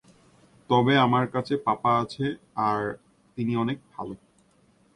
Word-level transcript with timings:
তবে 0.69 0.93
আমার 0.97 1.25
কাছে 1.27 1.53
পাপা 1.57 1.91
আছে 2.01 2.25
আর 2.67 2.79
তিনি 3.37 3.53
অনেক 3.55 3.77
ভালো। 3.93 4.15